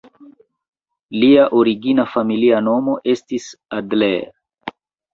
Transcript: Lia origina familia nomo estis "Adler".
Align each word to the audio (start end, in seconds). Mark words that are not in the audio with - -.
Lia 1.25 1.43
origina 1.59 2.07
familia 2.15 2.65
nomo 2.71 2.99
estis 3.15 3.49
"Adler". 3.81 4.21